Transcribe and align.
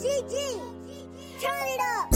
GG! 0.00 0.32
Turn 1.42 1.66
it 1.68 1.80
up! 1.80 2.10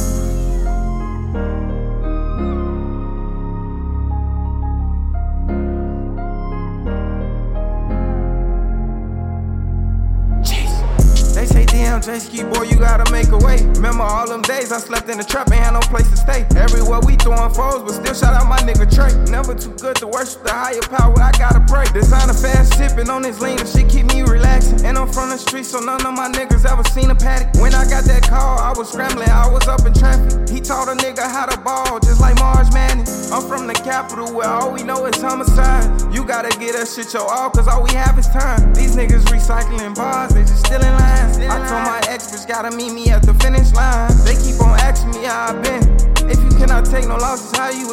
They 11.35 11.47
say, 11.47 11.67
damn, 11.67 12.01
Jayski, 12.01 12.51
boy, 12.55 12.63
you 12.63 12.77
gotta 12.77 13.11
make 13.13 13.29
a 13.29 13.37
way. 13.37 13.61
Remember 13.75 14.05
all 14.05 14.27
them 14.29 14.41
days 14.41 14.73
I 14.73 14.79
slept 14.79 15.11
in 15.11 15.19
the 15.19 15.25
trap 15.25 15.49
and 15.49 15.57
had 15.57 15.73
no 15.73 15.81
place 15.81 16.09
to 16.09 16.17
stay. 16.17 16.47
Everywhere 16.57 17.01
we 17.05 17.17
throwing 17.17 17.53
foes, 17.53 17.83
but 17.83 17.93
still 17.93 18.15
shout 18.15 18.33
out 18.33 18.49
my 18.49 18.57
nigga 18.61 18.89
Trey. 18.89 19.13
Never 19.31 19.55
too 19.55 19.75
good 19.77 19.97
to 19.97 20.07
worship 20.07 20.43
the 20.43 20.53
higher 20.53 20.81
power, 20.89 21.21
I 21.21 21.33
gotta 21.33 21.61
pray. 21.69 21.85
Design 21.93 22.31
a 22.31 22.33
fast 22.33 22.54
sipping 22.95 23.11
on 23.11 23.23
this 23.23 23.41
lean, 23.41 23.59
and 23.59 23.69
shit 23.69 23.89
keep 23.89 24.07
me 24.07 24.23
relaxing. 24.23 24.85
And 24.85 24.97
I'm 24.97 25.11
from 25.11 25.31
the 25.31 25.37
street, 25.37 25.67
so 25.67 25.81
none 25.81 26.05
of 26.07 26.15
my 26.15 26.29
niggas 26.29 26.65
ever 26.71 26.85
seen 26.85 27.11
a 27.11 27.15
paddock. 27.15 27.61
When 27.61 27.75
I 27.75 27.85
got 27.89 28.05
that 28.05 28.23
call, 28.23 28.59
I 28.59 28.73
was 28.77 28.91
scrambling, 28.91 29.29
I 29.29 29.49
was 29.49 29.67
up 29.69 29.85
in 29.87 29.93
traffic. 29.93 30.49
He 30.49 30.61
taught 30.61 30.89
a 30.89 30.97
nigga 30.97 31.23
how 31.23 31.47
to 31.47 31.59
ball, 31.61 31.99
just 32.01 32.21
like 32.21 32.37
March 32.39 32.73
Madness. 32.73 33.31
I'm 33.33 33.47
from 33.49 33.67
the 33.67 33.75
capital 33.75 34.33
where 34.33 34.49
all 34.49 34.73
we 34.73 34.83
know 34.83 35.07
is 35.07 35.21
homicide. 35.21 35.85
You 36.15 36.25
gotta 36.25 36.51
get 36.59 36.75
that 36.75 36.89
shit 36.89 37.13
your 37.13 37.27
all, 37.29 37.51
cause 37.51 37.69
all 37.69 37.83
we 37.83 37.93
have 37.95 38.19
is 38.19 38.29
time. 38.29 38.73
These 38.75 38.97
niggas 38.97 39.25
recycling 39.27 39.95
bars, 39.95 40.33
they 40.35 40.43
just 40.43 40.67
stealing 40.67 40.93
lines. 40.93 41.39
I 41.39 41.59
told 41.67 41.85
my 41.85 42.01
ex 42.09 42.31
bitch 42.31 42.47
gotta 42.47 42.75
meet 42.77 42.93
me 42.93 43.11
at 43.11 43.23
the 43.23 43.35
finish 43.35 43.73
line. 43.73 44.11
They 44.25 44.37
keep 44.37 44.61
on 44.61 44.79
asking 44.79 45.04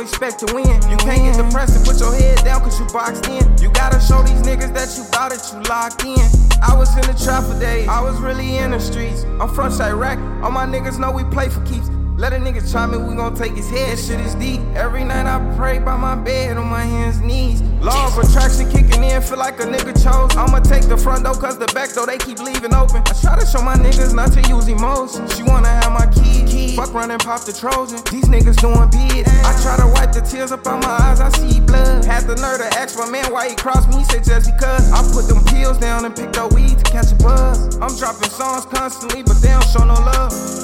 you 0.01 0.07
expect 0.07 0.39
to 0.39 0.53
win? 0.53 0.65
You 0.89 0.97
can't 0.97 1.21
get 1.21 1.37
depressed 1.37 1.75
and 1.77 1.85
put 1.85 1.99
your 1.99 2.13
head 2.13 2.43
down 2.43 2.61
cause 2.61 2.79
you 2.79 2.87
boxed 2.87 3.27
in. 3.27 3.57
You 3.59 3.71
gotta 3.71 3.99
show 4.01 4.23
these 4.23 4.41
niggas 4.41 4.73
that 4.73 4.97
you 4.97 5.05
bout 5.11 5.31
it, 5.31 5.41
you 5.53 5.61
locked 5.69 6.03
in. 6.03 6.17
I 6.61 6.75
was 6.75 6.89
in 6.95 7.01
the 7.01 7.17
trap 7.23 7.43
for 7.43 7.59
days, 7.59 7.87
I 7.87 8.01
was 8.01 8.19
really 8.19 8.57
in 8.57 8.71
the 8.71 8.79
streets. 8.79 9.23
I'm 9.39 9.49
from 9.53 9.71
Chiraq, 9.71 10.43
all 10.43 10.51
my 10.51 10.65
niggas 10.65 10.97
know 10.97 11.11
we 11.11 11.23
play 11.25 11.49
for 11.49 11.63
keeps. 11.65 11.89
Let 12.21 12.33
a 12.33 12.35
nigga 12.35 12.61
try 12.71 12.85
me, 12.85 12.99
we 12.99 13.15
gon' 13.15 13.33
take 13.33 13.53
his 13.53 13.67
head, 13.67 13.97
shit 13.97 14.19
is 14.19 14.35
deep. 14.35 14.61
Every 14.75 15.03
night 15.03 15.25
I 15.25 15.41
pray 15.57 15.79
by 15.79 15.97
my 15.97 16.13
bed 16.13 16.55
on 16.55 16.67
my 16.67 16.83
hands, 16.83 17.19
knees. 17.19 17.63
Law 17.81 18.05
of 18.05 18.15
attraction 18.15 18.69
kicking 18.69 19.03
in, 19.03 19.23
feel 19.23 19.39
like 19.39 19.59
a 19.59 19.63
nigga 19.65 19.91
chose. 19.97 20.29
I'ma 20.37 20.59
take 20.59 20.85
the 20.87 20.95
front 20.95 21.23
door, 21.23 21.33
cause 21.33 21.57
the 21.57 21.65
back 21.73 21.95
door 21.95 22.05
they 22.05 22.19
keep 22.19 22.37
leaving 22.37 22.75
open. 22.75 23.01
I 23.07 23.13
try 23.17 23.39
to 23.39 23.45
show 23.47 23.63
my 23.63 23.73
niggas 23.73 24.13
not 24.13 24.33
to 24.33 24.41
use 24.53 24.67
emotion. 24.67 25.27
She 25.29 25.41
wanna 25.41 25.69
have 25.69 25.91
my 25.93 26.05
key, 26.13 26.45
key. 26.45 26.75
Fuck 26.75 26.93
running, 26.93 27.17
pop 27.17 27.41
the 27.41 27.53
Trojan. 27.53 27.97
These 28.13 28.29
niggas 28.29 28.61
doing 28.61 28.85
bid. 28.93 29.25
I 29.41 29.57
try 29.65 29.81
to 29.81 29.89
wipe 29.89 30.13
the 30.13 30.21
tears 30.21 30.51
up 30.51 30.67
on 30.67 30.81
my 30.81 30.93
eyes, 31.09 31.19
I 31.21 31.29
see 31.29 31.59
blood. 31.59 32.05
Had 32.05 32.29
the 32.29 32.35
nerve 32.35 32.61
to 32.61 32.69
ask 32.77 32.99
my 32.99 33.09
man 33.09 33.33
why 33.33 33.49
he 33.49 33.55
crossed 33.55 33.89
me, 33.89 33.97
he 33.97 34.03
said 34.13 34.23
just 34.23 34.45
because. 34.45 34.93
I 34.93 35.01
put 35.09 35.25
them 35.25 35.43
pills 35.45 35.79
down 35.79 36.05
and 36.05 36.15
picked 36.15 36.37
up 36.37 36.53
weed 36.53 36.77
to 36.77 36.85
catch 36.85 37.11
a 37.11 37.15
buzz. 37.15 37.81
I'm 37.81 37.97
dropping 37.97 38.29
songs 38.29 38.67
constantly, 38.69 39.23
but 39.23 39.41
they 39.41 39.49
don't 39.49 39.65
show 39.73 39.83
no 39.83 39.97
love. 39.97 40.60